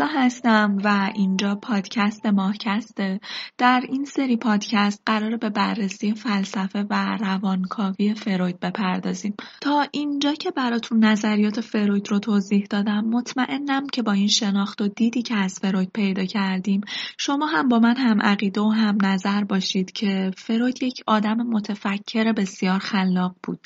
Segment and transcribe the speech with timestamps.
[0.00, 3.20] محسا هستم و اینجا پادکست ماهکسته.
[3.58, 9.34] در این سری پادکست قرار به بررسی فلسفه و روانکاوی فروید بپردازیم.
[9.60, 14.88] تا اینجا که براتون نظریات فروید رو توضیح دادم مطمئنم که با این شناخت و
[14.88, 16.80] دیدی که از فروید پیدا کردیم
[17.18, 22.32] شما هم با من هم عقیده و هم نظر باشید که فروید یک آدم متفکر
[22.32, 23.60] بسیار خلاق بود.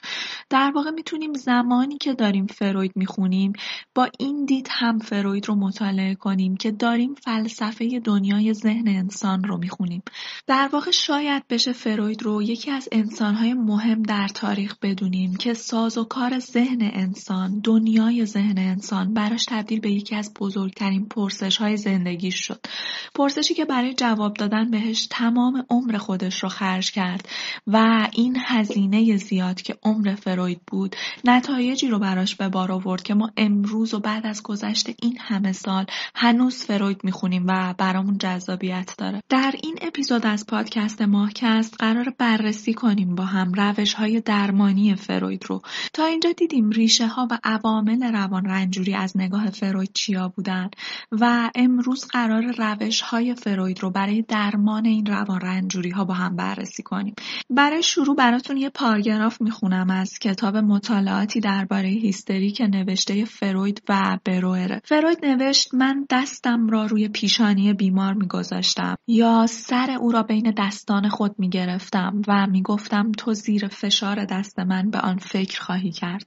[0.51, 3.53] در واقع می‌تونیم زمانی که داریم فروید می‌خونیم
[3.95, 9.59] با این دید هم فروید رو مطالعه کنیم که داریم فلسفه دنیای ذهن انسان رو
[9.59, 10.03] می‌خونیم.
[10.47, 15.99] در واقع شاید بشه فروید رو یکی از انسانهای مهم در تاریخ بدونیم که ساز
[16.05, 22.47] کار ذهن انسان دنیای ذهن انسان براش تبدیل به یکی از بزرگترین پرسش های زندگیش
[22.47, 22.67] شد.
[23.15, 27.29] پرسشی که برای جواب دادن بهش تمام عمر خودش رو خرج کرد
[27.67, 33.15] و این هزینه زیاد که عمر فروید بود نتایجی رو براش به بار آورد که
[33.15, 38.95] ما امروز و بعد از گذشت این همه سال هنوز فروید می‌خونیم و برامون جذابیت
[38.99, 39.23] داره.
[39.29, 45.45] در این اپیزود از پادکست ماهکست قرار بررسی کنیم با هم روش های درمانی فروید
[45.49, 45.63] رو.
[45.95, 50.71] تا اینجا دیدیم ریشه ها و عوامل روان رنجوری از نگاه فروید چیا بودن
[51.13, 56.37] و امروز قرار روش های فروید رو برای درمان این روان رنجوری ها با هم
[56.37, 57.15] بررسی کنیم.
[57.51, 64.19] برای شروع براتون یه پاراگراف می‌خونم از کتاب مطالعاتی درباره هیستری که نوشته فروید و
[64.25, 70.55] بروئره فروید نوشت من دستم را روی پیشانی بیمار میگذاشتم یا سر او را بین
[70.59, 76.27] دستان خود می‌گرفتم و می‌گفتم تو زیر فشار دست من به آن فکر خواهی کرد.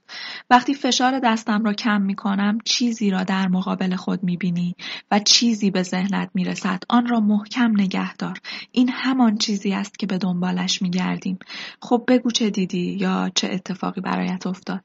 [0.50, 4.76] وقتی فشار دستم را کم می‌کنم چیزی را در مقابل خود می‌بینی
[5.10, 6.82] و چیزی به ذهنت می‌رسد.
[6.88, 8.38] آن را محکم نگه دار.
[8.72, 11.38] این همان چیزی است که به دنبالش میگردیم.
[11.82, 14.80] خب بگو چه دیدی یا چه اتفاقی برایت افتاد.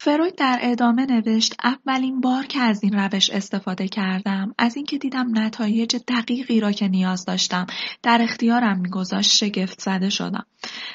[0.00, 4.54] فروید در ادامه نوشت اولین بار که از این روش استفاده کردم.
[4.58, 7.66] از اینکه دیدم نتایج دقیقی را که نیاز داشتم.
[8.02, 10.46] در اختیارم میگذاشت شگفت زده شدم.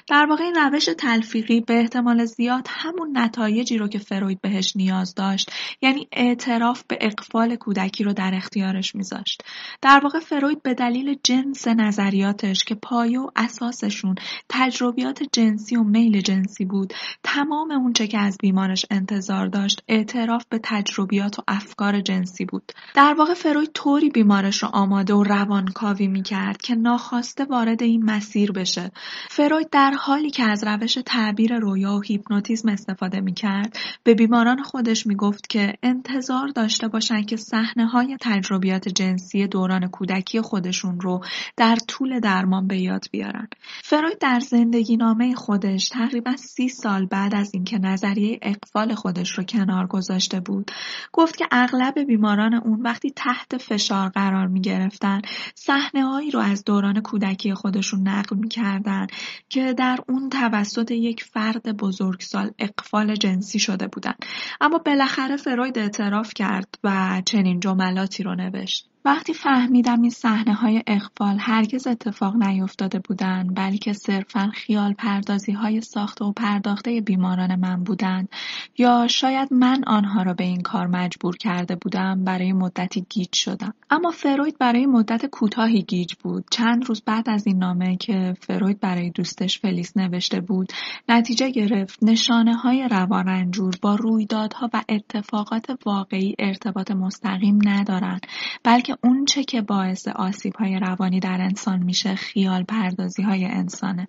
[0.07, 5.15] در واقع این روش تلفیقی به احتمال زیاد همون نتایجی رو که فروید بهش نیاز
[5.15, 5.51] داشت
[5.81, 9.43] یعنی اعتراف به اقفال کودکی رو در اختیارش میذاشت.
[9.81, 14.15] در واقع فروید به دلیل جنس نظریاتش که پایه و اساسشون
[14.49, 20.59] تجربیات جنسی و میل جنسی بود تمام اونچه که از بیمارش انتظار داشت اعتراف به
[20.63, 22.71] تجربیات و افکار جنسی بود.
[22.95, 28.51] در واقع فروید طوری بیمارش رو آماده و روانکاوی می‌کرد که ناخواسته وارد این مسیر
[28.51, 28.91] بشه.
[29.29, 33.77] فروید در حالی که از روش تعبیر رویا و هیپنوتیزم استفاده می‌کرد.
[34.03, 40.41] به بیماران خودش می‌گفت که انتظار داشته باشند که صحنه های تجربیات جنسی دوران کودکی
[40.41, 41.23] خودشون رو
[41.57, 43.47] در طول درمان به یاد بیارن.
[43.83, 49.43] فروید در زندگی نامه خودش تقریبا سی سال بعد از اینکه نظریه اقفال خودش رو
[49.43, 50.71] کنار گذاشته بود
[51.13, 55.21] گفت که اغلب بیماران اون وقتی تحت فشار قرار می گرفتن
[55.55, 59.07] صحنه هایی رو از دوران کودکی خودشون نقل می کردن
[59.49, 64.13] که در اون توسط یک فرد بزرگسال اقفال جنسی شده بودن
[64.61, 68.89] اما بالاخره فروید اعتراف کرد و چنین جملاتی رو نوشت.
[69.07, 75.81] وقتی فهمیدم این صحنه های اقفال هرگز اتفاق نیفتاده بودند بلکه صرفا خیال پردازی های
[75.81, 78.29] ساخته و پرداخته بیماران من بودند
[78.77, 83.73] یا شاید من آنها را به این کار مجبور کرده بودم برای مدتی گیج شدم.
[83.89, 86.45] اما فروید برای مدت کوتاهی گیج بود.
[86.51, 90.73] چند روز بعد از این نامه که فروید برای دوستش فلیس نوشته بود
[91.09, 98.27] نتیجه گرفت نشانه های روان رنجور با رویدادها و اتفاقات واقعی ارتباط مستقیم ندارند
[98.63, 104.07] بلکه اونچه که باعث آسیب های روانی در انسان میشه خیال پردازی های انسانه.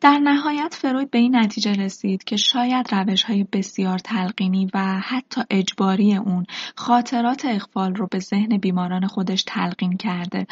[0.00, 5.40] در نهایت فروید به این نتیجه رسید که شاید روش های بسیار تلقینی و حتی
[5.50, 6.46] اجباری اون
[6.76, 10.46] خاطرات اقفال رو به ذهن بیماران خودش تلقین کرده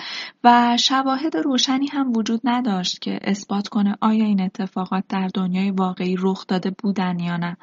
[0.44, 6.16] و شواهد روشنی هم وجود نداشت که اثبات کنه آیا این اتفاقات در دنیای واقعی
[6.18, 7.56] رخ داده بودن یا نه.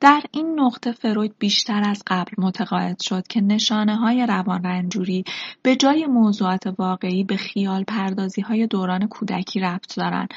[0.00, 5.24] در این نقطه فروید بیشتر از قبل متقاعد شد که نشانه های روان رنجوری
[5.68, 10.28] به جای موضوعات واقعی به خیال پردازی های دوران کودکی ربط دارن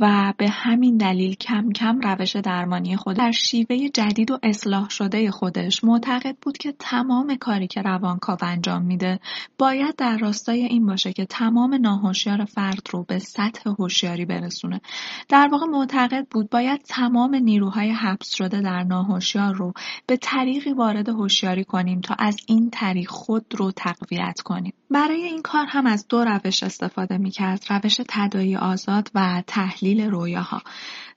[0.00, 5.30] و به همین دلیل کم کم روش درمانی خود در شیوه جدید و اصلاح شده
[5.30, 9.20] خودش معتقد بود که تمام کاری که روانکاو انجام میده
[9.58, 14.80] باید در راستای این باشه که تمام ناهوشیار فرد رو به سطح هوشیاری برسونه.
[15.28, 19.72] در واقع معتقد بود باید تمام نیروهای حبس شده در ناهوشیار رو
[20.06, 24.67] به طریقی وارد هوشیاری کنیم تا از این طریق خود رو تقویت کنیم.
[24.90, 27.64] برای این کار هم از دو روش استفاده می کرد.
[27.70, 30.62] روش تدایی آزاد و تحلیل رویاها.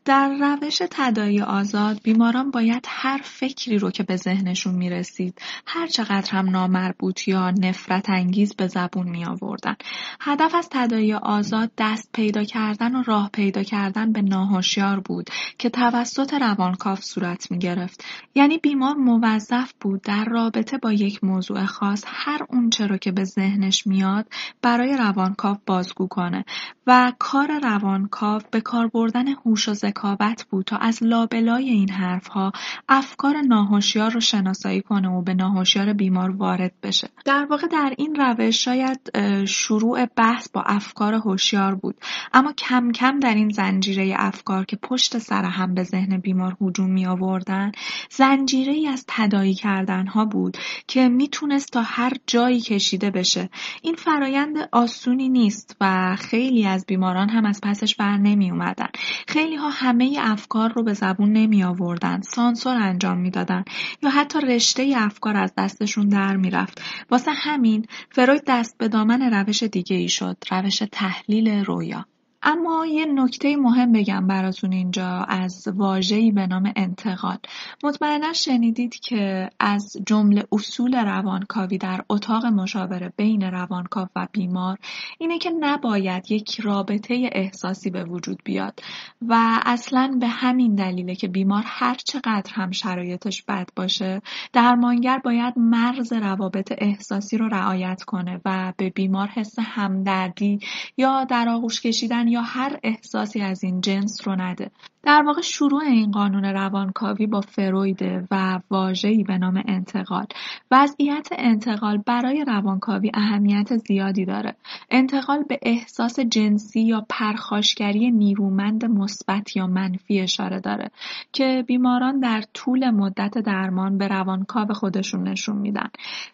[0.05, 6.31] در روش تدایی آزاد بیماران باید هر فکری رو که به ذهنشون می‌رسید هر چقدر
[6.31, 9.75] هم نامربوط یا نفرت انگیز به زبون می آوردن.
[10.21, 15.69] هدف از تدایی آزاد دست پیدا کردن و راه پیدا کردن به ناهوشیار بود که
[15.69, 18.05] توسط روانکاو صورت می گرفت.
[18.35, 23.23] یعنی بیمار موظف بود در رابطه با یک موضوع خاص هر اون چرا که به
[23.23, 24.27] ذهنش میاد
[24.61, 26.45] برای روانکاو بازگو کنه
[26.87, 32.51] و کار روانکاو به کار بردن هوش و ذکاوت بود تا از لابلای این حرفها
[32.89, 37.09] افکار ناهوشیار رو شناسایی کنه و به ناهوشیار بیمار وارد بشه.
[37.25, 39.11] در واقع در این روش شاید
[39.45, 41.95] شروع بحث با افکار هوشیار بود.
[42.33, 46.89] اما کم کم در این زنجیره افکار که پشت سر هم به ذهن بیمار هجوم
[46.91, 47.71] می آوردن
[48.09, 50.57] زنجیره ای از تدایی کردن ها بود
[50.87, 53.49] که می‌تونست تا هر جایی کشیده بشه.
[53.81, 58.87] این فرایند آسونی نیست و خیلی از بیماران هم از پسش بر نمی اومدن
[59.27, 62.21] خیلی ها همه افکار رو به زبون نمی آوردن.
[62.21, 63.63] سانسور انجام می‌دادن
[64.03, 66.81] یا حتی رشته افکار از دستشون در می‌رفت
[67.11, 70.37] واسه همین فروید دست به دامن روش دیگه ای شد.
[70.51, 72.05] روش تحلیل رویا.
[72.43, 77.37] اما یه نکته مهم بگم براتون اینجا از واژه‌ای به نام انتقال.
[77.83, 84.77] مطمئنا شنیدید که از جمله اصول روانکاوی در اتاق مشاوره بین روانکاو و بیمار
[85.19, 88.79] اینه که نباید یک رابطه احساسی به وجود بیاد
[89.21, 94.21] و اصلا به همین دلیله که بیمار هر چقدر هم شرایطش بد باشه
[94.53, 100.59] درمانگر باید مرز روابط احساسی رو رعایت کنه و به بیمار حس همدردی
[100.97, 104.71] یا در آغوش کشیدن یا هر احساسی از این جنس رو نده.
[105.03, 110.25] در واقع شروع این قانون روانکاوی با فرویده و واژه‌ای به نام انتقال.
[110.71, 114.55] وضعیت انتقال برای روانکاوی اهمیت زیادی داره.
[114.91, 120.91] انتقال به احساس جنسی یا پرخاشگری نیرومند مثبت یا منفی اشاره داره
[121.33, 125.89] که بیماران در طول مدت درمان به روانکاو خودشون نشون میدن.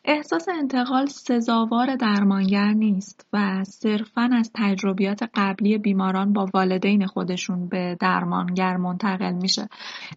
[0.06, 7.98] احساس انتقال سزاوار درمانگر نیست و صرفا از تجربیات قبلی بیماران با والدین خودشون به
[8.00, 9.69] درمان درمانگر منتقل میشه.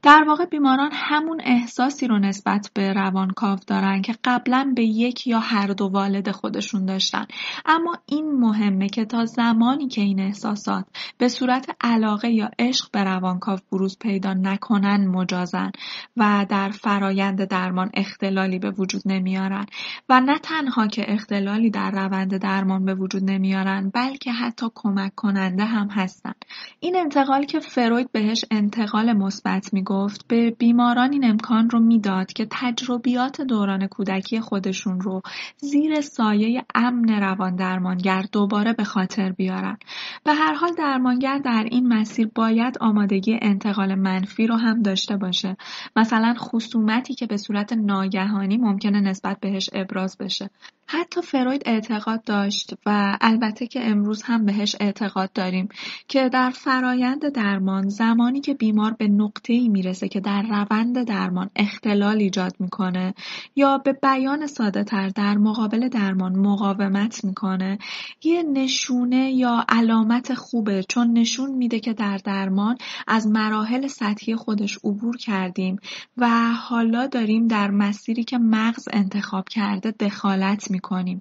[0.03, 5.39] در واقع بیماران همون احساسی رو نسبت به روانکاو دارن که قبلا به یک یا
[5.39, 7.27] هر دو والد خودشون داشتن.
[7.67, 10.85] اما این مهمه که تا زمانی که این احساسات
[11.19, 15.71] به صورت علاقه یا عشق به روانکاو بروز پیدا نکنن مجازن
[16.17, 19.67] و در فرایند درمان اختلالی به وجود نمیارن.
[20.09, 25.65] و نه تنها که اختلالی در روند درمان به وجود نمیارن بلکه حتی کمک کننده
[25.65, 26.33] هم هستن.
[26.81, 32.33] این انتقال که فروید به بهش انتقال مثبت می‌گفت به بیماران این امکان رو می‌داد
[32.33, 35.23] که تجربیات دوران کودکی خودشون رو
[35.57, 39.77] زیر سایه امن روان درمانگر دوباره به خاطر بیارن.
[40.25, 45.57] به هر حال درمانگر در این مسیر باید آمادگی انتقال منفی رو هم داشته باشه.
[45.97, 50.51] مثلا خصومتی که به صورت ناگهانی ممکنه نسبت بهش ابراز بشه.
[50.93, 55.69] حتی فروید اعتقاد داشت و البته که امروز هم بهش اعتقاد داریم
[56.09, 61.51] که در فرایند درمان زمانی که بیمار به نقطه ای می‌رسه که در روند درمان
[61.57, 63.15] اختلال ایجاد می‌کنه
[63.57, 67.79] یا به بیان ساده تر در مقابل درمان مقاومت می‌کنه
[68.25, 74.79] یه نشونه یا علامت خوبه چون نشون میده که در درمان از مراحل سطحی خودش
[74.85, 75.77] عبور کردیم
[76.17, 81.21] و حالا داریم در مسیری که مغز انتخاب کرده دخالت می‌کنیم.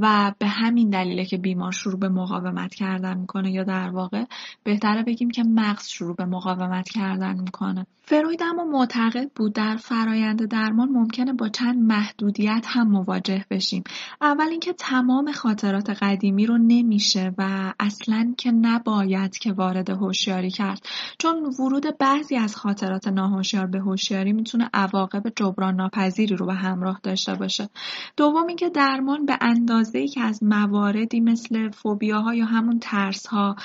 [0.00, 4.24] و به همین دلیله که بیمار شروع به مقاومت کردن می‌کنه یا در واقع
[4.64, 7.86] بهتره بگیم که مغز شروع به مقاومت کردن می‌کنه.
[8.06, 13.84] فروید اما معتقد بود در فرایند درمان ممکنه با چند محدودیت هم مواجه بشیم.
[14.20, 20.86] اول اینکه تمام خاطرات قدیمی رو نمیشه و اصلا که نباید که وارد هوشیاری کرد.
[21.18, 27.00] چون ورود بعضی از خاطرات ناهوشیار به هوشیاری می‌تونه عواقب جبران ناپذیری رو به همراه
[27.02, 27.68] داشته باشه.
[28.16, 33.56] دوم اینکه درمان به اندازه ای که از مواردی مثل فوبیاها یا همون ترس ها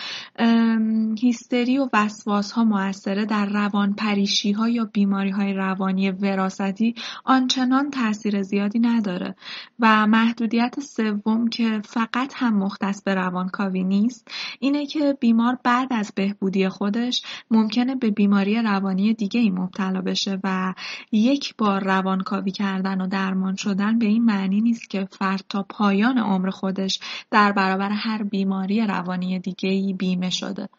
[1.20, 7.92] هیستری و وسواس ها موثره در روان پریشی ها یا بیماری های روانی وراستی آنچنان
[7.92, 9.36] تاثیر زیادی نداره
[9.80, 14.28] و محدودیت سوم که فقط هم مختص به روانکاوی نیست
[14.60, 20.40] اینه که بیمار بعد از بهبودی خودش ممکنه به بیماری روانی دیگه ای مبتلا بشه
[20.44, 20.74] و
[21.12, 26.18] یک بار روانکاوی کردن و درمان شدن به این معنی نیست که فرد تا پایان
[26.18, 27.00] عمر خودش
[27.32, 30.70] در برابر هر بیماری روانی دیگه ای بیمه شده.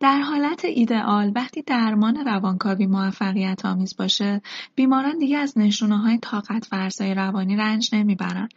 [0.00, 4.42] در حالت ایدئال وقتی درمان روانکاوی موفقیت آمیز باشه
[4.74, 8.48] بیماران دیگه از نشونه های طاقت فرسای روانی رنج نمی‌برن.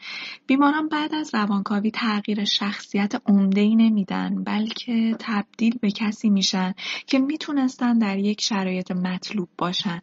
[0.47, 6.73] بیماران بعد از روانکاوی تغییر شخصیت عمده ای نمیدن بلکه تبدیل به کسی میشن
[7.07, 10.01] که می‌تونستن در یک شرایط مطلوب باشن.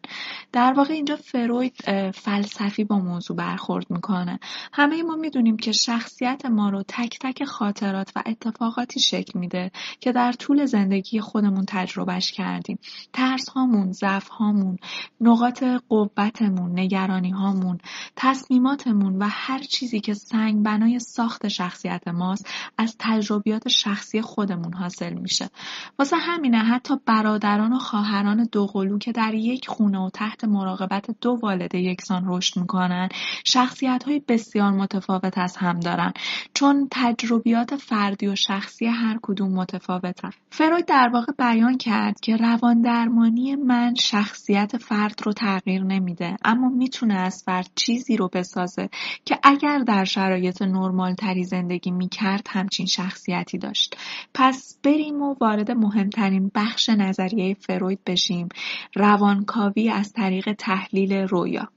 [0.51, 1.75] در واقع اینجا فروید
[2.11, 4.39] فلسفی با موضوع برخورد می‌کنه.
[4.73, 10.11] همه ما می‌دونیم که شخصیت ما رو تک تک خاطرات و اتفاقاتی شکل میده که
[10.11, 12.79] در طول زندگی خودمون تجربهش کردیم.
[13.13, 14.77] ترس هامون ضعف هامون
[15.21, 17.77] نقاط قوتمون نگرانی هامون
[18.15, 25.13] تصمیماتمون و هر چیزی که سنگ بنای ساخت شخصیت ماست از تجربیات شخصی خودمون حاصل
[25.13, 25.49] میشه.
[25.99, 31.39] واسه همینه حتی برادران و خواهران دوقلو که در یک خونه و تحت مراقبت دو
[31.41, 33.09] والد یکسان رشد می‌کنن
[33.45, 36.13] شخصیت های بسیار متفاوت از هم دارن.
[36.53, 40.29] چون تجربیات فردی و شخصی هر کدوم متفاوتن.
[40.49, 46.69] فروید در واقع بیان کرد که روان درمانی من شخصیت فرد رو تغییر نمیده اما
[46.69, 48.89] می‌تونه از فرد چیزی رو بسازه
[49.25, 53.97] که اگر در شرایط نرمال تری زندگی می‌کرد همچین شخصیتی داشت.
[54.33, 58.49] پس بریم و وارد مهمترین بخش نظریه فروید بشیم.
[58.95, 61.69] روانکاوی از طریق تحلیل رویا.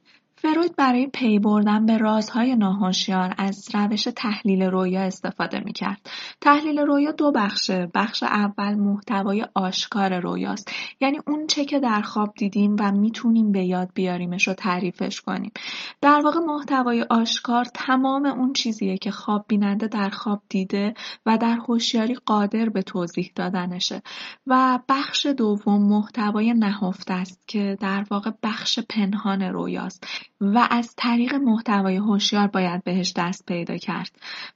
[0.44, 6.10] فروید برای پی بردن به رازهای ناهشیار از روش تحلیل رویا استفاده می‌کرد.
[6.40, 7.90] تحلیل رویا دو بخشه.
[7.94, 10.72] بخش اول محتوای آشکار رویاست.
[11.00, 15.52] یعنی اون چه که در خواب دیدیم و می‌تونیم به یاد بیاریمش و تعریفش کنیم.
[16.00, 20.94] در واقع محتوای آشکار تمام اون چیزیه که خواب بیننده در خواب دیده
[21.26, 24.02] و در هوشیاری قادر به توضیح دادنشه.
[24.46, 30.06] و بخش دوم محتوای نهفته است که در واقع بخش پنهان رویاست.
[30.40, 34.10] و از طریق محتوای هوشیار باید بهش دست پیدا کرد.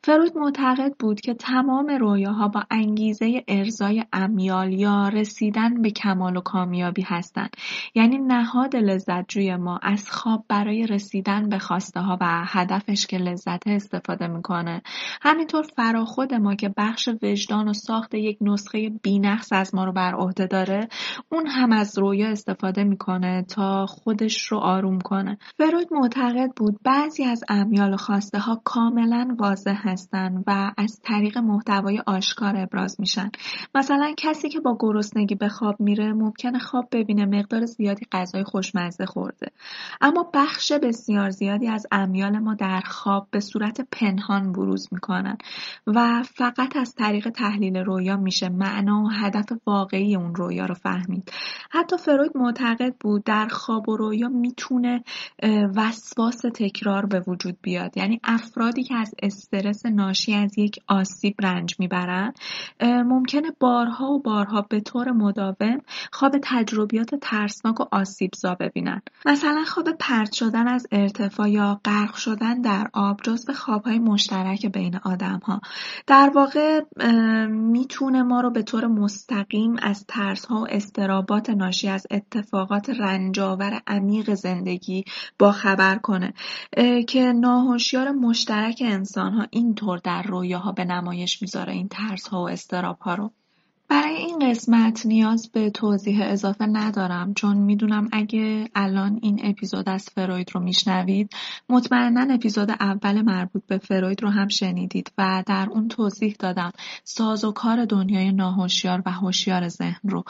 [0.05, 6.41] فروید معتقد بود که تمام رویاها با انگیزه ارزای امیال یا رسیدن به کمال و
[6.41, 7.51] کامیابی هستند.
[7.95, 13.19] یعنی نهاد لذت جوی ما از خواب برای رسیدن به خواسته ها و هدفش که
[13.19, 14.83] لذت استفاده می‌کنه.
[15.23, 20.15] همینطور فراخود ما که بخش وجدان و ساخت یک نسخه بینقص از ما رو بر
[20.15, 20.89] عهده داره
[21.29, 25.39] اون هم از رویا استفاده می‌کنه تا خودش رو آروم کنه.
[25.71, 31.39] فروید معتقد بود بعضی از امیال و خواسته ها کاملا واضح هستند و از طریق
[31.39, 33.31] محتوای آشکار ابراز میشن.
[33.75, 39.07] مثلا کسی که با گرسنگی به خواب میره ممکنه خواب ببینه مقدار زیادی غذای خوشمزه
[39.07, 39.47] خورده.
[40.01, 45.37] اما بخش بسیار زیادی از امیال ما در خواب به صورت پنهان بروز می‌کنن
[45.87, 51.33] و فقط از طریق تحلیل رویا میشه معنا و هدف واقعی اون رویا رو فهمید.
[51.71, 55.05] حتی فروید معتقد بود در خواب و رویا می‌تونه
[55.77, 57.97] وسواس تکرار به وجود بیاد.
[57.97, 62.33] یعنی افرادی که از استرس ناشی از یک آسیب رنج می‌برن
[62.83, 65.79] ممکنه بارها و بارها به طور مداوم
[66.13, 72.15] خواب تجربیات ترسناک و آسیب زا ببینن مثلا خواب پرت شدن از ارتفاع یا غرق
[72.15, 75.61] شدن در آب جزو خوابهای مشترک بین آدم ها
[76.07, 76.81] در واقع
[77.49, 83.83] می‌تونه ما رو به طور مستقیم از ترس ها و استرابات ناشی از اتفاقات رنجاور
[83.87, 85.05] عمیق زندگی
[85.39, 86.35] با خبر کنه.
[87.07, 92.49] که ناهشیار مشترک انسان ها اینطور در رویاها به نمایش می‌ذاره این ترس ها و
[92.49, 93.31] استراب ها رو.
[93.91, 100.09] برای این قسمت نیاز به توضیح اضافه ندارم چون می‌دونم اگه الان این اپیزود از
[100.15, 101.31] فروید رو میشنوید
[101.69, 106.73] مطمئنا اپیزود اول مربوط به فروید رو هم شنیدید و در اون توضیح دادم
[107.05, 110.25] ساز و کار دنیای ناهشیار و هوشیار ذهن رو.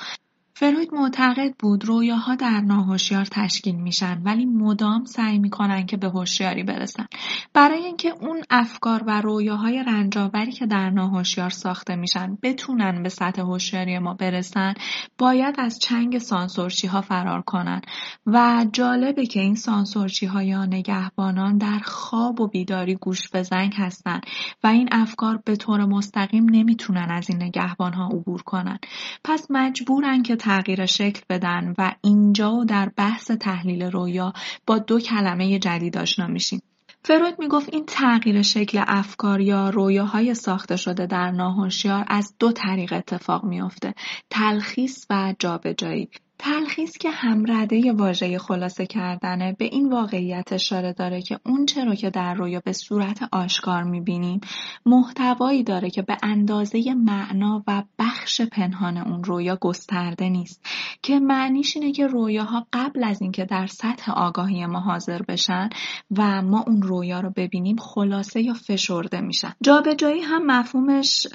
[0.60, 6.62] فروید معتقد بود رویاها در ناهشیار تشکیل میشن ولی مدام سعی می‌کنن که به هوشیاری
[6.62, 7.06] برسن.
[7.54, 13.42] برای اینکه اون افکار و رویاهای رنجاوری که در ناهشیار ساخته میشن بتونن به سطح
[13.42, 14.74] هوشیاری ما برسن
[15.18, 17.80] باید از چنگ سانسورچی ها فرار کنن.
[18.26, 23.72] و جالبه که این سانسورچی ها یا نگهبانان در خواب و بیداری گوش به زنگ
[23.76, 24.20] هستن
[24.64, 28.78] و این افکار به طور مستقیم نمی‌تونن از این نگهبان ها عبور کنن.
[29.24, 34.32] پس مجبورن که تغییر شکل بدن و اینجا در بحث تحلیل رویا
[34.66, 36.60] با دو کلمه جدید آشنا میشیم.
[37.04, 42.92] فروید می‌گفت این تغییر شکل افکار یا رویاهای ساخته شده در ناهشیار از دو طریق
[42.92, 43.94] اتفاق میافته
[44.30, 51.40] تلخیص و جابجایی تلخیص که همرده واژه خلاصه کردنه به این واقعیت اشاره داره که
[51.46, 54.40] اون چرا که در رویا به صورت آشکار می‌بینیم
[54.86, 60.66] محتوایی داره که به اندازه معنا و بخش پنهان اون رویا گسترده نیست
[61.02, 65.68] که معنیش اینه که رویاها قبل از اینکه در سطح آگاهی ما حاضر بشن
[66.16, 69.52] و ما اون رویا رو ببینیم خلاصه یا فشرده میشن.
[69.62, 71.26] جابجایی هم مفهومش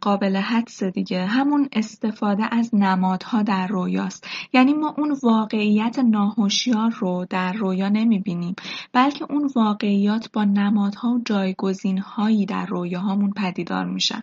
[0.00, 1.26] قابل حدس دیگه.
[1.26, 4.26] همون استفاده از نمادها در رویاست.
[4.52, 8.54] یعنی ما اون واقعیت ناهوشیار رو در رویا نمی‌بینیم
[8.92, 14.22] بلکه اون واقعیات با نمادها و جایگزینهایی در رویاهامون پدیدار میشن.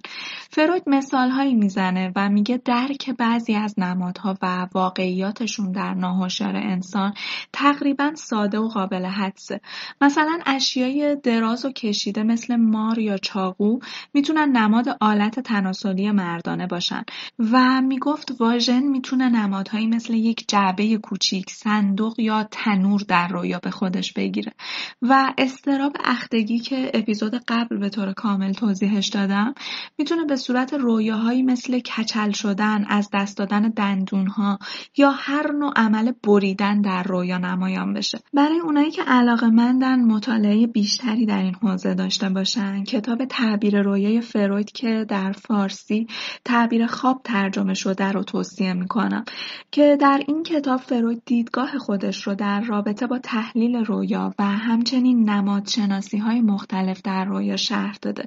[0.50, 7.14] فروید مثالهایی می‌زنه و میگه درک بعضی از نمادها و واقعیاتشون در ناهوشیار انسان
[7.54, 9.62] تقریبا ساده و قابل حدسه.
[10.02, 13.80] مثلا اشیای دراز و کشیده مثل مار یا چاقو
[14.14, 17.04] می‌تونن نماد آلت تناسلی مردانه باشن
[17.40, 24.14] و می‌گفت واژن می‌تونه نمادهایی یک جعبه کوچیک صندوق یا تنور در رویا به خودش
[24.14, 24.54] بگیره.
[25.02, 29.54] و استراب اختگی که اپیزود قبل به طور کامل توضیحش دادم
[29.98, 34.60] می‌تونه به صورت رویاهایی مثل کچل شدن از دست دادن دندونها
[34.98, 38.20] یا هر نوع عمل بریدن در رویا نمایان بشه.
[38.34, 42.84] برای اونایی که علاقه مندن مطالعه بیشتری در این حوزه داشته باشن.
[42.84, 46.08] کتاب تعبیر رویای فروید که در فارسی
[46.46, 49.24] تعبیر خواب ترجمه شده رو توصیه می‌کنم
[49.72, 55.30] که در این کتاب فروید دیدگاه خودش رو در رابطه با تحلیل رویا و همچنین
[55.30, 58.26] نمادشناسی های مختلف در رویا شرح داده.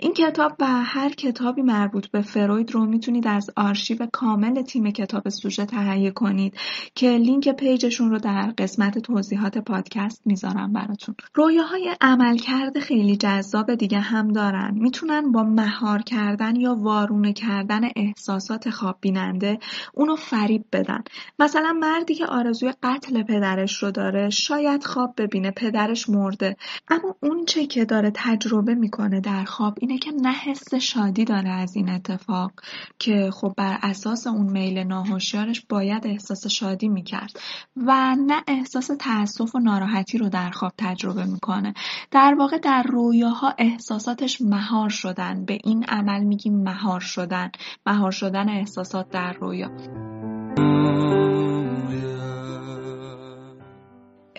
[0.00, 5.28] این کتاب و هر کتابی مربوط به فروید رو می‌تونید از آرشیو کامل تیم کتاب
[5.28, 6.56] سوژه تهیه کنید
[6.94, 11.14] که لینک پیجشون رو در قسمت توضیحات پادکست می‌ذارم براتون.
[11.34, 14.74] رویاهای عملکرد خیلی جذاب دیگه هم دارن.
[14.74, 19.58] می‌تونن با مهار کردن یا وارونه کردن احساسات خواب بیننده
[19.94, 21.02] اونو فریب بدن.
[21.38, 26.56] مثلا مردی که آرزوی قتل پدرش رو داره شاید خواب ببینه پدرش مرده.
[26.88, 31.48] اما اون چه که داره تجربه می‌کنه در خواب اینه که نه حس شادی داره
[31.48, 32.52] از این اتفاق
[32.98, 37.40] که خب بر اساس اون میل ناهوشیارش باید احساس شادی می‌کرد
[37.76, 41.74] و نه احساس تاسف و ناراحتی رو در خواب تجربه می‌کنه.
[42.10, 45.44] در واقع در رویاها احساساتش مهار شدن.
[45.44, 47.50] به این عمل میگیم مهار شدن.
[47.86, 49.70] مهار شدن احساسات در رویا.
[50.98, 51.35] come.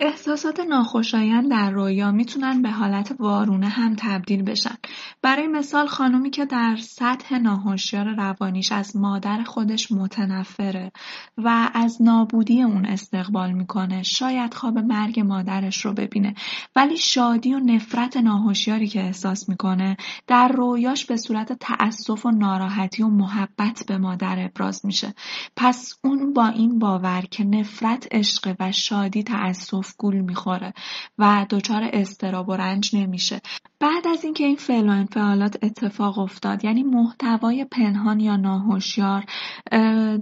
[0.00, 4.74] احساسات ناخوشایند در رویا می‌تونن به حالت وارونه هم تبدیل بشن.
[5.22, 10.92] برای مثال خانومی که در سطح ناهوشیار روانیش از مادر خودش متنفره
[11.38, 16.34] و از نابودی اون استقبال می‌کنه شاید خواب مرگ مادرش رو ببینه
[16.76, 23.02] ولی شادی و نفرت ناهوشیاری که احساس می‌کنه در رویاش به صورت تأسف و ناراحتی
[23.02, 25.14] و محبت به مادر ابراز میشه.
[25.56, 30.72] پس اون با این باور که نفرت عشق و شادی تأسف گول می‌خوره
[31.18, 33.40] و دچار استراب و رنج نمیشه.
[33.80, 39.24] بعد از اینکه این فعل و انفعالات اتفاق افتاد یعنی محتوای پنهان یا ناهوشیار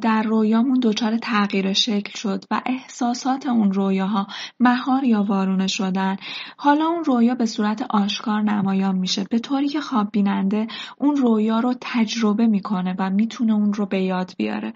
[0.00, 4.26] در رویامون دچار تغییر شکل شد و احساسات اون رویاها
[4.60, 6.16] مهار یا وارونه شدن.
[6.56, 9.24] حالا اون رویا به صورت آشکار نمایان میشه.
[9.30, 10.66] به طوری که خواب بیننده
[10.98, 14.72] اون رویا رو تجربه می‌کنه و می‌تونه اون رو به یاد بیاره.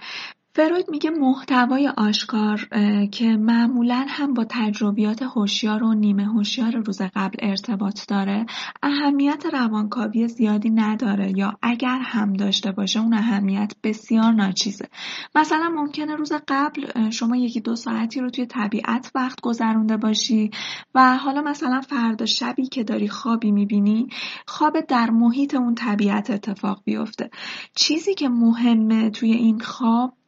[0.60, 2.68] فروید میگه محتوای آشکار
[3.12, 8.46] که معمولا هم با تجربیات هوشیار و نیمه هوشیار روز قبل ارتباط داره.
[8.82, 14.88] اهمیت روانکاوی زیادی نداره یا اگر هم داشته باشه اون اهمیت بسیار ناچیزه.
[15.34, 20.50] مثلا ممکنه روز قبل شما یکی دو ساعتی رو توی طبیعت وقت گذرونده باشی
[20.94, 24.08] و حالا مثلا فردا شبی که داری خوابی می‌بینی
[24.46, 27.30] خواب در محیط اون طبیعت اتفاق بیفته.
[27.74, 30.19] چیزی که مهمه توی این خواب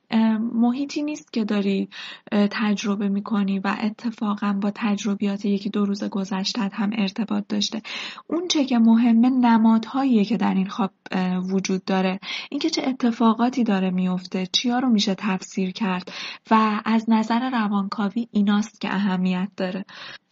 [0.53, 1.89] محیطی نیست که داری
[2.33, 7.83] تجربه می‌کنی و اتفاقا با تجربیات یکی دو روز گذشتت هم ارتباط داشته.
[8.27, 10.91] اون چه که مهمه نمادهاییه که در این خواب
[11.53, 12.21] وجود داره.
[12.51, 16.13] اینکه چه اتفاقاتی داره میفته چیا رو میشه تفسیر کرد
[16.51, 19.85] و از نظر روانکاوی ایناست که اهمیت داره.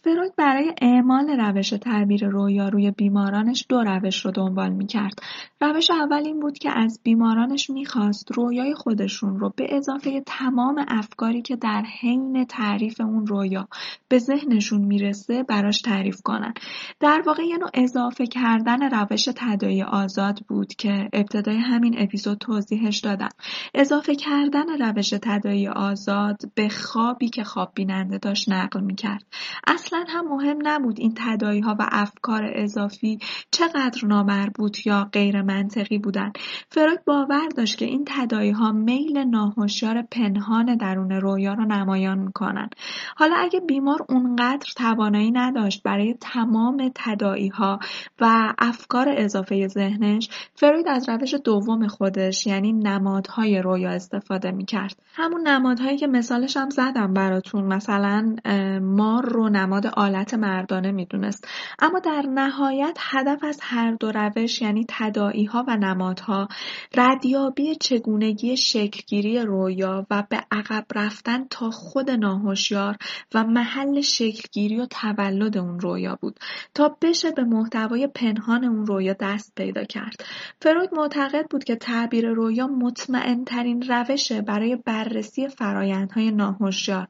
[0.03, 5.13] فروید برای اعمال روش تعبیر رویا روی بیمارانش دو روش رو دنبال می‌کرد.
[5.61, 11.41] روش اول این بود که از بیمارانش می‌خواست رویای خودشون رو به اضافه تمام افکاری
[11.41, 13.67] که در حین تعریف اون رویا
[14.07, 16.53] به ذهنشون می‌رسه براش تعریف کنن.
[16.99, 22.99] در واقع یه نوع اضافه کردن روش تدایی آزاد بود که ابتدای همین اپیزود توضیحش
[22.99, 23.29] دادم.
[23.73, 29.23] اضافه کردن روش تدایی آزاد به خوابی که خواب بیننده داشت نقل می‌کرد.
[29.67, 33.19] اصل اصلا هم مهم نبود این تدایی ها و افکار اضافی
[33.51, 36.31] چقدر نامربوط یا غیر منطقی بودن
[36.69, 42.69] فروید باور داشت که این تدایی ها میل ناهوشیار پنهان درون رویا رو نمایان می‌کنن
[43.15, 47.79] حالا اگه بیمار اونقدر توانایی نداشت برای تمام تدایی ها
[48.21, 54.95] و افکار اضافه ذهنش فروید از روش دوم خودش یعنی نمادهای رویا استفاده می‌کرد.
[55.13, 58.35] همون نمادهایی که مثالش هم زدم براتون مثلا
[58.81, 61.47] مار رو نماد آلت مردانه می‌دونست.
[61.79, 66.47] اما در نهایت هدف از هر دو روش یعنی تدائی ها و نمادها
[66.95, 72.97] ردیابی چگونگی شکلگیری رویا و به عقب رفتن تا خود ناهوشیار
[73.33, 76.39] و محل شکلگیری و تولد اون رویا بود
[76.73, 80.23] تا بشه به محتوای پنهان اون رویا دست پیدا کرد.
[80.61, 87.07] فروید معتقد بود که تعبیر رویا مطمئن ترین روشه برای بررسی فرایندهای ناهوشیار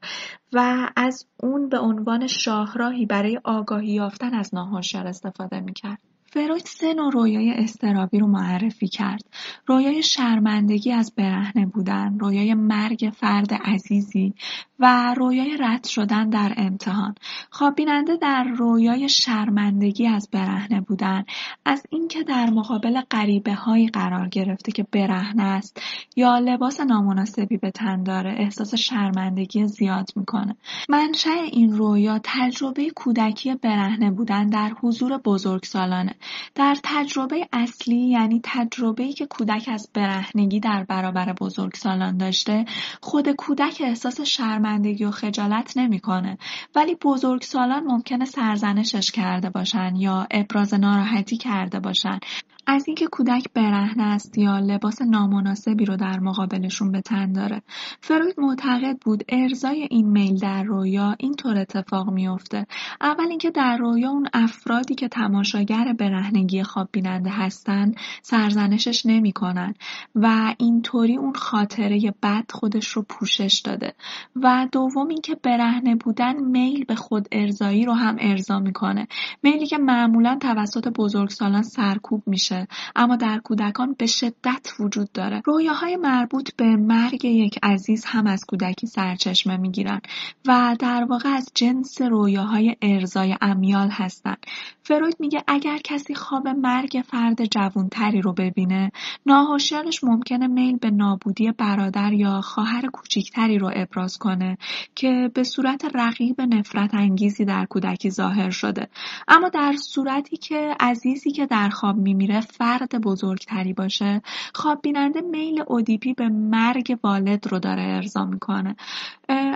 [0.54, 2.28] و از اون به عنوان
[2.62, 6.11] شاهراهی برای آگاهی یافتن از ناهوشیار استفاده می‌کرد.
[6.34, 9.24] فروید سه نوع رویای استرابی رو معرفی کرد.
[9.68, 14.34] رویای شرمندگی از برهنه بودن، رویای مرگ فرد عزیزی
[14.80, 17.16] و رویای رد شدن در امتحان.
[17.50, 21.26] خواب بیننده در رویای شرمندگی از برهنه بودن
[21.66, 25.82] از اینکه در مقابل غریبه هایی قرار گرفته که برهنه است
[26.16, 30.56] یا لباس نامناسبی به تن داره احساس شرمندگی زیاد می‌کنه.
[30.90, 36.16] منشأ این رویا تجربه کودکی برهنه بودن در حضور بزرگسالانه
[36.56, 42.66] در تجربه اصلی یعنی تجربه‌ای که کودک از برهنگی در برابر بزرگسالان داشته
[43.02, 46.38] خود کودک احساس شرمندگی و خجالت نمی‌کنه.
[46.76, 52.20] ولی بزرگسالان ممکنه سرزنشش کرده باشن یا ابراز ناراحتی کرده باشن.
[52.68, 57.62] از اینکه کودک برهنه است یا لباس نامناسبی رو در مقابلشون به تن داره.
[58.02, 62.66] فروید معتقد بود ارزای این میل در رویا اینطور اتفاق میافته.
[63.02, 69.74] اول اینکه در رویا اون افرادی که تماشاگر برهنگی خواب بیننده هستن سرزنشش نمی‌کنن
[70.16, 73.94] و اینطوری اون خاطره بد خودش رو پوشش داده.
[74.36, 79.08] و دوم اینکه برهنه بودن میل به خود ارزایی رو هم ارضا می‌کنه.
[79.44, 82.51] میلی که معمولا توسط بزرگسالان سرکوب میشه.
[82.96, 85.42] اما در کودکان به شدت وجود داره.
[85.46, 90.02] رویاهای مربوط به مرگ یک عزیز هم از کودکی سرچشمه می‌گیرن
[90.48, 94.46] و در واقع از جنس رویاهای ارزای امیال هستند.
[94.84, 98.92] فروید میگه اگر کسی خواب مرگ فرد جوانتری رو ببینه
[99.26, 104.58] ناهوشیارش ممکنه میل به نابودی برادر یا خواهر کوچیکتری رو ابراز کنه
[104.96, 108.88] که به صورت رقیب نفرت انگیزی در کودکی ظاهر شده.
[109.28, 114.22] اما در صورتی که عزیزی که در خواب میمیره فرد بزرگتری باشه
[114.54, 118.76] خواب بیننده میل اودیپی به مرگ والد رو داره ارضا می‌کنه.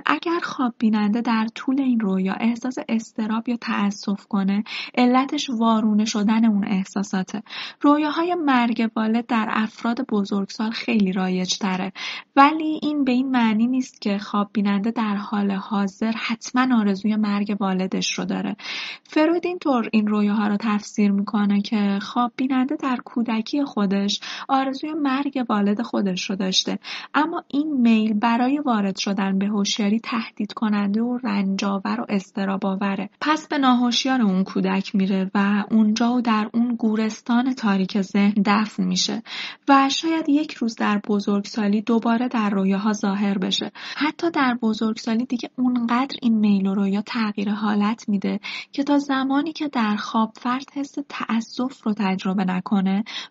[0.06, 4.63] اگر خواب بیننده در طول این رویا احساس استراب یا تأسف کنه
[4.98, 7.43] علتش وارونه شدن اون احساساته.
[7.82, 11.91] رویاهای مرگ والد در افراد بزرگسال خیلی رایج تره
[12.36, 17.58] ولی این به این معنی نیست که خواب بیننده در حال حاضر حتما آرزوی مرگ
[17.60, 18.56] والدش رو داره.
[19.04, 25.46] فروید اینطور این رویاها رو تفسیر می‌کنه که خواب بیننده در کودکی خودش آرزوی مرگ
[25.50, 26.80] والد خودش رو داشته.
[27.14, 33.48] اما این میل برای وارد شدن به هوشیاری تهدید کننده و رنجاور و استراباوره پس
[33.48, 39.24] به ناهوشیار اون کودک میره و اونجا و در اون گورستان تاریک ذهن دفن میشه
[39.68, 43.72] و شاید یک روز در بزرگسالی دوباره در رویاها ظاهر بشه.
[43.96, 48.40] حتی در بزرگسالی دیگه اونقدر این میل و رویا تغییر حالت میده
[48.72, 52.64] که تا زمانی که در خواب فرد حس تأسف رو تجربه نکنه.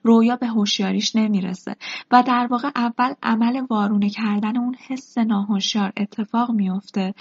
[0.02, 1.76] رویا به هوشیاریش نمی‌رسه.
[2.10, 7.14] و در واقع اول عمل وارونه کردن اون حس ناهوشیار اتفاق میفته.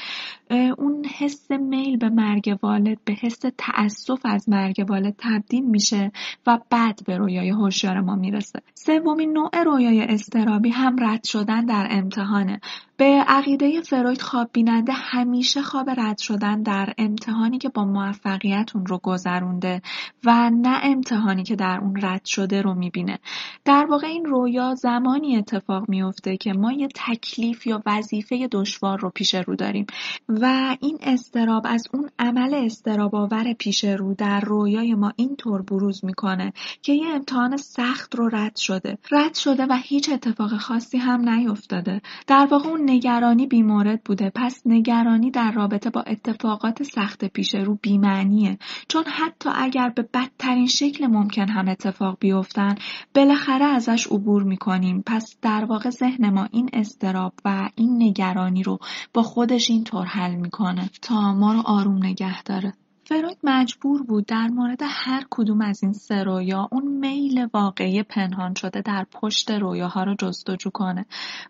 [0.78, 6.12] اون حس میل به مرگ والد به حس تأسف از مرگ والد تبدیل میشه
[6.47, 8.60] و بعد به رویای هوشیار ما می‌رسه.
[8.73, 12.60] سومین نوع رویای استرابی هم رد شدن در امتحانه.
[12.97, 18.86] به عقیده فروید خواب بیننده همیشه خواب رد شدن در امتحانی که با موفقیت اون
[18.86, 19.82] رو گذرونده
[20.26, 23.20] و نه امتحانی که در اون رد شده رو می‌بینه.
[23.66, 29.10] در واقع این رویا زمانی اتفاق میفته که ما یه تکلیف یا وظیفه دشوار رو
[29.10, 29.86] پیش رو داریم
[30.30, 36.06] و این استراب از اون عمل استراب آور پیش رو در رویای ما اینطور بروز
[36.06, 38.98] می‌کنه که یه امتحان سخت رو رد شده.
[39.12, 42.02] رد شده و هیچ اتفاق خاصی هم نیفتاده.
[42.28, 44.32] در واقع اون نگرانی بیمورد بوده.
[44.36, 48.58] پس نگرانی در رابطه با اتفاقات سخت پیش رو بیمعنیه.
[48.88, 52.75] چون حتی اگر به بدترین شکل ممکن هم اتفاق بیفتن
[53.15, 55.03] بالاخره ازش عبور می‌کنیم.
[55.06, 58.79] پس در واقع ذهن ما این استراب و این نگرانی رو
[59.13, 60.89] با خودش اینطور حل می‌کنه.
[61.01, 62.73] تا ما رو آروم نگه داره.
[63.06, 68.54] فروید مجبور بود در مورد هر کدوم از این سه رویا اون میل واقعی پنهان
[68.54, 71.06] شده در پشت رویاها رو جستجو کنه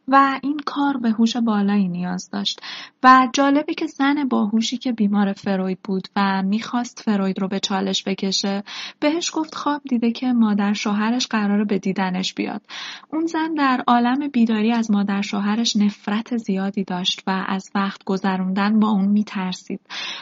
[0.08, 2.62] و این کار به هوش بالایی نیاز داشت
[3.04, 8.04] و جالبه که زن باهوشی که بیمار فروید بود و می‌خواست فروید رو به چالش
[8.04, 8.64] بکشه
[9.00, 12.62] بهش گفت خواب دیده که مادر شوهرش قرار به دیدنش بیاد.
[13.10, 18.80] اون زن در عالم بیداری از مادر شوهرش نفرت زیادی داشت و از وقت گذروندن
[18.80, 19.80] با اون میترسید.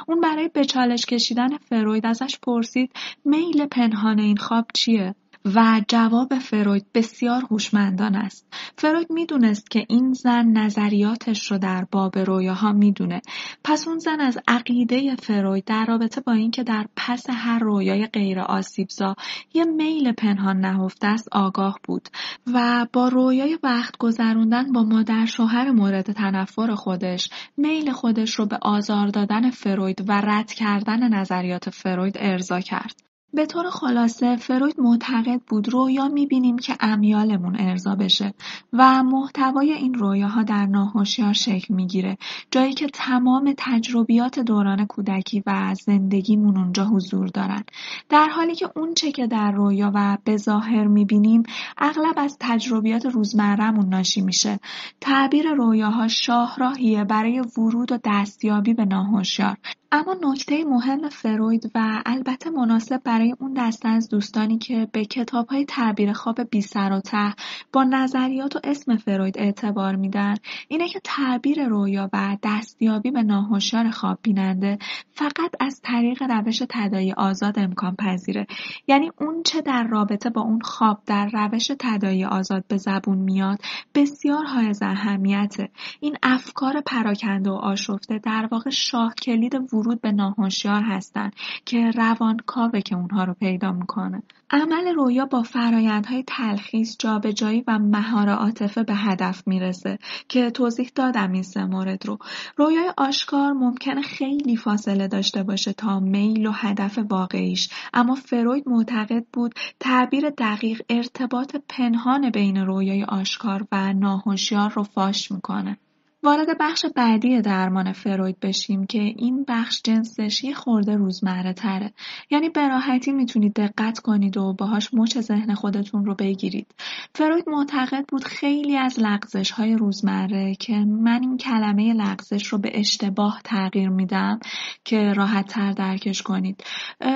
[0.07, 2.91] اون برای به چالش کشیدن فروید ازش پرسید
[3.25, 8.53] میل پنهان این خواب چیه؟ و جواب فروید بسیار هوشمندان است.
[8.77, 13.21] فروید می‌دونست که این زن نظریاتش رو در باب رویاها می‌دونه.
[13.63, 18.39] پس اون زن از عقیده فروید در رابطه با اینکه در پس هر رویای غیر
[18.39, 19.15] آسیبزا
[19.53, 22.09] یه میل پنهان نهفته است آگاه بود
[22.53, 28.57] و با رویای وقت گذروندن با مادر شوهر مورد تنفر خودش میل خودش رو به
[28.61, 33.10] آزار دادن فروید و رد کردن نظریات فروید ارضا کرد.
[33.33, 38.33] به طور خلاصه فروید معتقد بود رویا می‌بینیم که امیالمون ارضا بشه
[38.73, 42.17] و محتوای این رویاها در ناهوشیار شکل می‌گیره.
[42.51, 47.63] جایی که تمام تجربیات دوران کودکی و زندگیمون اونجا حضور دارن.
[48.09, 51.43] در حالی که اون چه که در رویا و به ظاهر می‌بینیم
[51.77, 54.59] اغلب از تجربیات روزمرهمون ناشی میشه.
[55.01, 59.57] تعبیر رویاها شاهراهیه برای ورود و دستیابی به ناهوشیار.
[59.93, 63.01] اما نکته مهم فروید و البته مناسب
[63.39, 65.05] اون دسته از دوستانی که به
[65.49, 67.33] های تعبیر خواب بی سر و ته
[67.73, 70.35] با نظریات و اسم فروید اعتبار میدن.
[70.67, 74.77] اینه که تعبیر رویا و دستیابی به ناهوشیار خواب بیننده
[75.11, 78.47] فقط از طریق روش تدایی آزاد امکان پذیره.
[78.87, 83.59] یعنی اون چه در رابطه با اون خواب در روش تدایی آزاد به زبون میاد
[83.95, 85.69] بسیار های اهمیته.
[85.99, 92.81] این افکار پراکنده و آشفته در واقع شاه کلید ورود به ناهوشیار هستند که روانکاوه
[92.81, 94.23] که اونها رو پیدا می‌کنه.
[94.51, 101.31] عمل رویا با فرایندهای تلخیص جابجایی و مهار عاطفه به هدف می‌رسه که توضیح دادم
[101.31, 102.17] این سه مورد رو.
[102.57, 109.25] رویای آشکار ممکنه خیلی فاصله داشته باشه تا میل و هدف واقعیش اما فروید معتقد
[109.33, 115.77] بود تعبیر دقیق ارتباط پنهان بین رویای آشکار و ناهوشیار رو فاش می‌کنه.
[116.23, 121.93] وارد بخش بعدی درمان فروید بشیم که این بخش جنسش یه خورده روزمره تره.
[122.29, 126.75] یعنی به راحتی می‌تونید دقت کنید و باهاش مچ ذهن خودتون رو بگیرید.
[127.15, 132.71] فروید معتقد بود خیلی از لغزش های روزمره که من این کلمه لغزش رو به
[132.73, 134.39] اشتباه تغییر میدم
[134.85, 136.63] که راحت تر درکش کنید.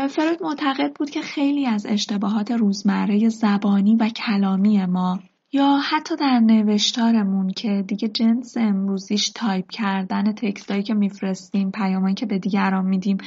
[0.10, 5.20] فروید معتقد بود که خیلی از اشتباهات روزمره زبانی و کلامی ما
[5.56, 12.26] یا حتی در نوشتارمون که دیگه جنس امروزیش تایپ کردن تکستایی که میفرستیم پیامایی که
[12.26, 13.18] به دیگران میدیم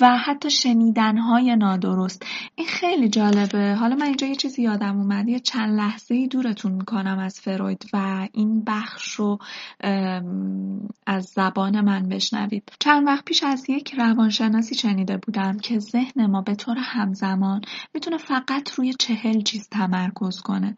[0.00, 3.74] و حتی شنیدنهای نادرست این خیلی جالبه.
[3.74, 5.28] حالا من اینجا یه چیزی یادم اومد.
[5.28, 9.38] یه چند لحظه ای دورتون می‌کنم از فروید و این بخش رو
[11.06, 12.72] از زبان من بشنوید.
[12.80, 17.60] چند وقت پیش از یک روانشناسی شنیده بودم که ذهن ما به طور همزمان
[17.94, 20.76] می‌تونه فقط روی چهل چیز تمرکز کنه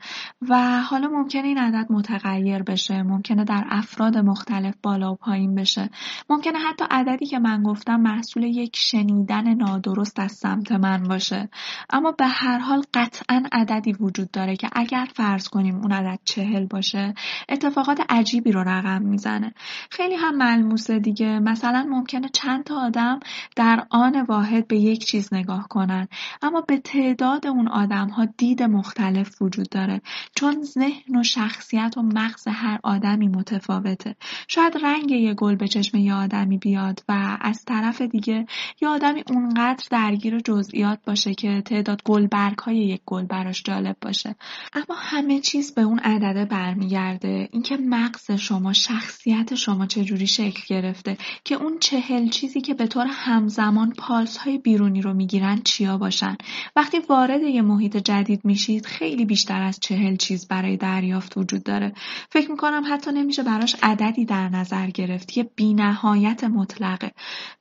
[0.49, 5.91] و حالا ممکنه این عدد متغیر بشه ممکنه در افراد مختلف بالا و پایین بشه.
[6.31, 11.49] ممکنه حتی عددی که من گفتم محصول یک شنیدن نادرست از سمت من باشه.
[11.91, 16.67] اما به هر حال قطعا عددی وجود داره که اگر فرض کنیم اون عدد چهل
[16.67, 17.15] باشه
[17.49, 19.55] اتفاقات عجیبی رو رقم می‌زنه.
[19.91, 21.39] خیلی هم ملموسه دیگه.
[21.39, 23.21] مثلا ممکنه چند تا آدم
[23.57, 26.09] در آن واحد به یک چیز نگاه کنن.
[26.43, 30.01] اما به تعداد اون آدم ها دید مختلف وجود داره.
[30.35, 34.17] چون ذهن و شخصیت و مغز هر آدمی متفاوته.
[34.49, 38.47] شاید رنگ یه گل به چشم یه آدمی بیاد و از طرف دیگه
[38.81, 44.35] یه آدمی اونقدر درگیر جزئیات باشه که تعداد گلبرگ های یک گل براش جالب باشه.
[44.73, 47.49] اما همه چیز به اون عدده برمیگرده.
[47.53, 53.07] اینکه مغز شما شخصیت شما چجوری شکل گرفته که اون چهل چیزی که به طور
[53.09, 56.37] همزمان پالس های بیرونی رو می‌گیرن چیا باشن؟
[56.77, 61.63] وقتی وارد یه محیط جدید میشید خیلی بیشتر از چهل چیز برای برای دریافت وجود
[61.63, 61.93] داره.
[62.31, 65.37] فکر می‌کنم حتی نمیشه براش عددی در نظر گرفت.
[65.37, 67.13] یه بینهایت مطلقه.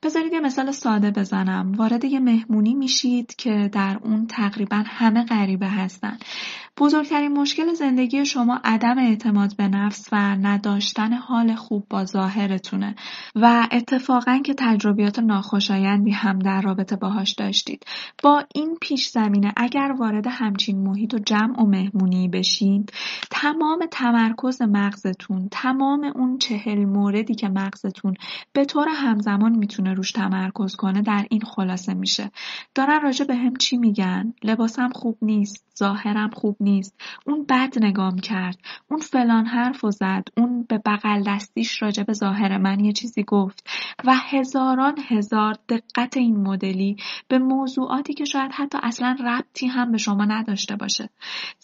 [0.02, 1.72] بذارید یه مثال ساده بزنم.
[1.72, 6.18] وارد یه مهمونی میشید که در اون تقریبا همه غریبه هستن.
[6.78, 12.94] بزرگترین مشکل زندگی شما عدم اعتماد به نفس و نداشتن حال خوب با ظاهرتونه.
[13.36, 17.84] و اتفاقا که تجربیات ناخوشایندی هم در رابطه باهاش داشتید.
[18.22, 22.92] با این پیش زمینه اگر وارد همچین محیط و جمع و مهمونی بشید
[23.30, 28.14] تمام تمرکز مغزتون تمام اون چهل موردی که مغزتون
[28.52, 32.30] به طور همزمان می‌تونه روش تمرکز کنه در این خلاصه میشه.
[32.74, 37.00] دارن راجع به هم چی میگن؟ لباسم خوب نیست ظاهرم خوب نیست.
[37.26, 38.58] اون بد نگام کرد.
[38.90, 40.24] اون فلان حرف و زد.
[40.36, 43.68] اون به بغل دستیش راجع به ظاهر من یه چیزی گفت.
[44.04, 46.96] و هزاران هزار دقت این مدلی
[47.28, 51.08] به موضوعاتی که شاید حتی اصلا ربطی هم به شما نداشته باشه.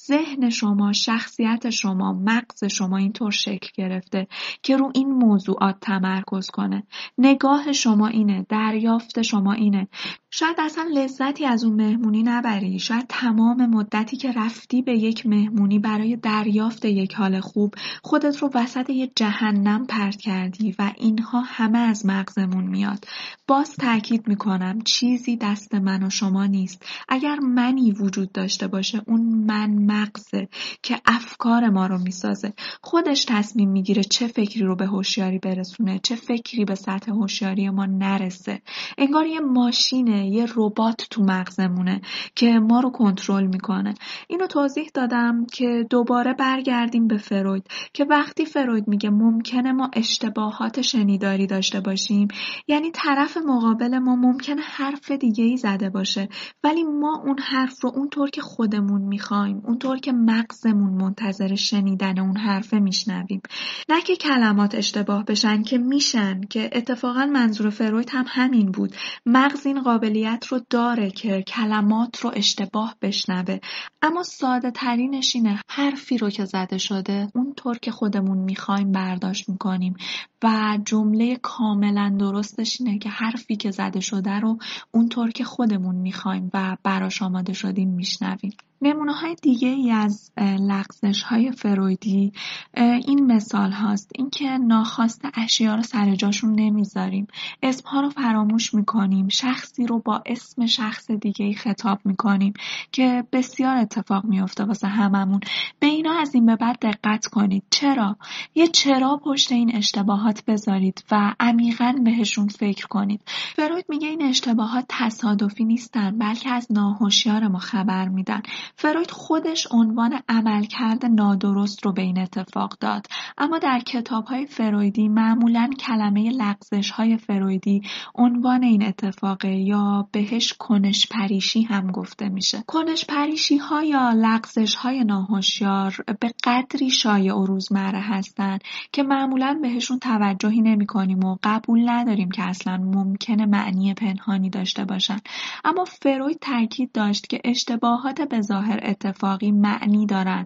[0.07, 0.92] ذهن شما
[1.27, 4.27] شخصیت شما مغز شما اینطور شکل گرفته
[4.62, 6.83] که رو این موضوعات تمرکز کنه.
[7.19, 9.89] نگاه شما اینه دریافت شما اینه.
[10.38, 12.79] شاید اصلا لذتی از اون مهمونی نبری.
[12.79, 18.51] شاید تمام مدتی که رفتی به یک مهمونی برای دریافت یک حال خوب خودت رو
[18.55, 23.05] وسط یه جهنم پرت کردی و اینها همه از مغزمون میاد.
[23.49, 26.87] باز تاکید می‌کنم چیزی دست من و شما نیست.
[27.09, 30.49] اگر منی وجود داشته باشه اون من مغزه
[30.83, 32.53] که افکار ما رو می‌سازه.
[32.83, 37.87] خودش تصمیم می‌گیره چه فکری رو به هوشیاری برسونه چه فکری به سطح هوشیاری ما
[37.87, 38.62] نرسه.
[38.99, 42.01] انگار یه ماشینه یه ربات تو مغزمونه
[42.35, 43.95] که ما رو کنترل می‌کنه.
[44.29, 50.83] اینو توضیح دادم که دوباره برگردیم به فروید که وقتی فروید میگه ممکنه ما اشتباهات
[50.83, 52.29] شنیداری داشته باشیم
[52.69, 56.29] یعنی طرف مقابل ما ممکنه حرف دیگه ای زده باشه
[56.65, 62.37] ولی ما اون حرف رو اونطور که خودمون می‌خوایم اونطور که مغزمون منتظر شنیدن اون
[62.37, 63.43] حرفه میشنویم.
[63.89, 68.95] نه که کلمات اشتباه بشن که میشن که اتفاقا منظور فروید هم همین بود.
[69.27, 69.77] مغز این
[70.17, 73.59] قابلیت رو داره که کلمات رو اشتباه بشنوه.
[74.03, 79.97] اما ساده ترینش اینه حرفی رو که زده شده اونطور که خودمون می‌خوایم برداشت می‌کنیم.
[80.45, 84.59] و جمله کاملا درستش اینه که حرفی که زده شده رو
[84.91, 88.53] اونطور که خودمون می‌خوایم و براش آماده شدیم میشنویم.
[88.83, 92.33] نمونه های دیگه ای از لغزش های فرویدی
[92.77, 94.11] این مثال هاست.
[94.15, 97.27] اینکه ناخواست اشیا رو سر جاشون نمی‌ذاریم.
[97.62, 99.29] اسمها رو فراموش می‌کنیم.
[99.29, 102.53] شخصی رو با اسم شخص دیگه ای خطاب می‌کنیم
[102.93, 105.41] که بسیار اتفاق میفته واسه هممون.
[105.79, 107.62] به اینا از این به بعد دقت کنید.
[107.71, 108.17] چرا؟
[108.55, 113.21] یه چرا پشت این اشتباهات بذارید و عمیقا بهشون فکر کنید.
[113.57, 118.43] فروید میگه این اشتباهات تصادفی نیستن بلکه از ناهوشیار ما خبر میدن.
[118.75, 123.07] فروید خودش عنوان عملکرد نادرست رو به این اتفاق داد.
[123.39, 127.83] اما در کتاب های فرویدی معمولا کلمه لغزش های فرویدی
[128.15, 132.65] عنوان این اتفاقه یا بهش کنش پریشی هم گفته میشه.
[132.67, 138.61] کنش پریشی ها یا لغزش های ناهوشیار به قدری شایع و روزمره هستند
[138.93, 144.85] که معمولا بهشون توجهی نمی کنیم و قبول نداریم که اصلا ممکنه معنی پنهانی داشته
[144.85, 145.19] باشن.
[145.65, 150.45] اما فروید تاکید داشت که اشتباهات به ظاهر اتفاقی معنی دارن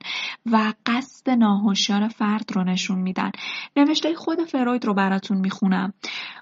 [0.53, 3.31] و قصد ناهوشیار فرد رو نشون میدن.
[3.77, 5.93] نوشته خود فروید رو براتون می‌خونم.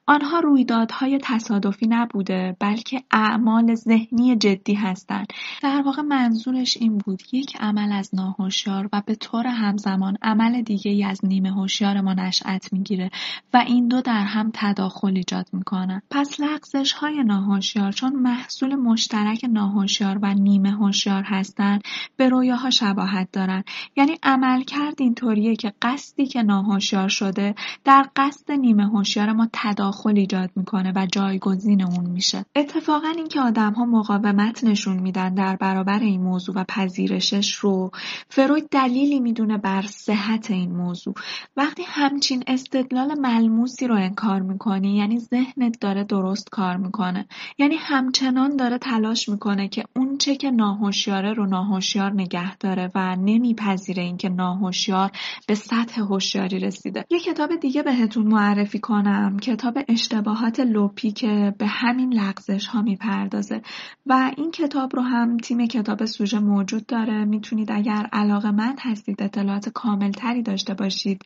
[0.06, 5.26] آنها رویدادهای تصادفی نبوده بلکه اعمال ذهنی جدی هستند.
[5.62, 10.90] در واقع منظورش این بود یک عمل از ناهوشیار و به طور همزمان عمل دیگه
[10.90, 13.10] ای از نیمه هوشیار ما نشأت می‌گیره
[13.54, 19.44] و این دو در هم تداخل ایجاد می‌کنن پس لغزش های ناهوشیار چون محصول مشترک
[19.50, 21.22] ناهوشیار و نیمه هوشیار
[21.58, 21.82] هستند
[22.16, 23.64] به رویاها شباهت دارن
[23.96, 30.18] یعنی عمل کرد اینطوریه که قصدی که ناهوشیار شده در قصد نیمه هوشیار ما تداخل
[30.18, 32.44] ایجاد می‌کنه و جایگزین اون میشه.
[32.56, 37.90] اتفاقا اینکه آدم ها مقاومت نشون میدن در برابر این موضوع و پذیرشش رو
[38.28, 41.14] فروید دلیلی می‌دونه بر صحت این موضوع.
[41.56, 47.26] وقتی همچین استدلال ملموسی رو انکار می‌کنی یعنی ذهنت داره درست کار می‌کنه.
[47.58, 53.16] یعنی همچنان داره تلاش می‌کنه که اون چه که ناهوشیاره رو ناهوشیار نگه داره و
[53.16, 55.10] نمیپذیره اینکه ناهوشیار
[55.46, 57.04] به سطح هوشیاری رسیده.
[57.10, 63.62] یه کتاب دیگه بهتون معرفی کنم کتاب اشتباهات لوپی که به همین لغزش ها می‌پردازه.
[64.06, 67.24] و این کتاب رو هم تیم کتاب سوژه موجود داره.
[67.24, 71.22] می‌تونید اگر علاقه من هستید اطلاعات کامل تری داشته باشید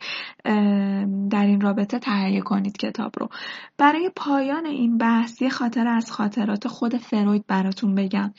[1.29, 3.29] در این رابطه تهیه کنید کتاب رو.
[3.77, 8.33] برای پایان این بحث یه خاطره از خاطرات خود فروید براتون بگم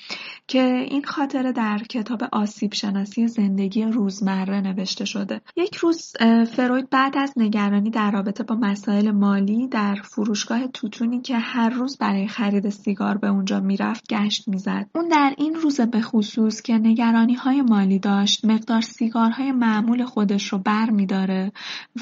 [0.46, 5.40] که این خاطره در کتاب آسیب شناسی زندگی روزمره نوشته شده.
[5.56, 6.12] یک روز
[6.52, 11.98] فروید بعد از نگرانی در رابطه با مسائل مالی در فروشگاه توتونی که هر روز
[11.98, 14.86] برای خرید سیگار به اونجا می‌رفت گشت می‌زد.
[14.94, 20.48] اون در این روز به خصوص که نگرانی های مالی داشت مقدار سیگارهای معمول خودش
[20.48, 21.52] رو بر میداره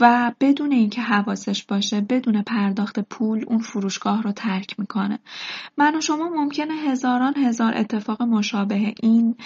[0.00, 5.18] و بدون اینکه حواسش باشه بدون پرداخت پول اون فروشگاه رو ترک می‌کنه.
[5.76, 9.36] من و شما ممکنه هزاران هزار اتفاق مشابه این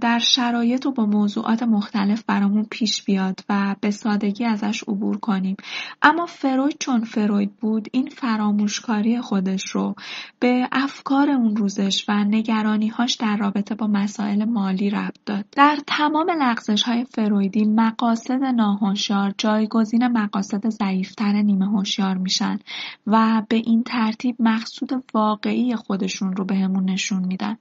[0.00, 5.56] در شرایط و با موضوعات مختلف برامون پیش بیاد و به سادگی ازش عبور کنیم.
[6.02, 9.94] اما فروید چون فروید بود این فراموشکاری خودش رو
[10.38, 15.44] به افکار اون روزش و نگرانیهاش در رابطه با مسائل مالی ربط داد.
[15.52, 22.58] در تمام لغزش های فرویدی مقاصد ناهوشیار جایگزین مقاصد ضعیفتر نیمه هوشیار میشن
[23.06, 27.56] و به این ترتیب مقصود واقعی خودشون رو بهمون نشون میدن.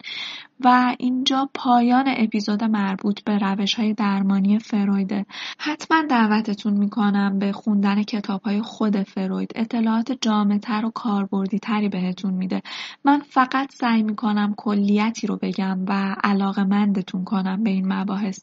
[0.59, 5.25] و اینجا پایان اپیزود مربوط به روش های درمانی فرویده
[5.57, 9.51] حتما دعوتتون می‌کنم به خوندن کتاب های خود فروید.
[9.55, 12.61] اطلاعات جامعتر و کاربردی تری بهتون میده.
[13.05, 18.39] من فقط سعی می‌کنم کلیتی رو بگم و علاقه مندتون کنم به این مباحث.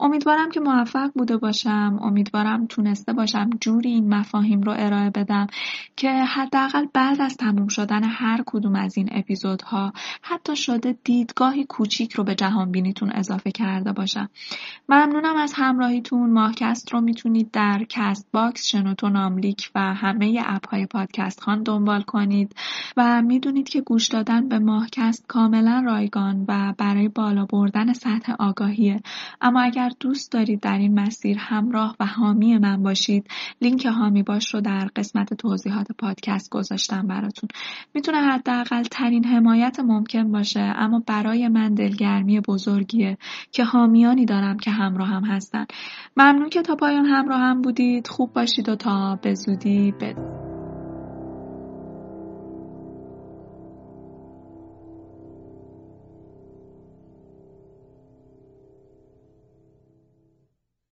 [0.00, 5.46] امیدوارم که موفق بوده باشم امیدوارم تونسته باشم جوری این مفاهیم رو ارائه بدم
[5.96, 9.92] که حداقل بعد از تموم شدن هر کدوم از این اپیزودها
[10.22, 14.28] حتی شده دیدگاهی کوچیک رو به جهان بینیتون اضافه کرده باشم.
[14.88, 16.30] ممنونم از همراهیتون.
[16.32, 22.54] ماهکست رو می‌تونید در Castbox شنوتو ناملیک و همه app های پادکست خوان دنبال کنید
[22.96, 29.00] و می‌دونید که گوش دادن به ماهکست کاملا رایگان و برای بالا بردن سطح آگاهیه.
[29.40, 33.28] اما اگر دوست دارید در این مسیر همراه و حامی من باشید
[33.60, 37.48] لینک حامی باش رو در قسمت توضیحات پادکست گذاشتم براتون.
[37.94, 43.18] می‌تونه حداقل ترین حمایت ممکن باشه اما برای من دلگرمی بزرگیه
[43.52, 45.66] که حامیانی دارم که همراه هم هستن.
[46.16, 48.08] ممنون که تا پایان همراه هم بودید.
[48.08, 49.92] خوب باشید و تا به زودی.
[50.00, 50.55] بدید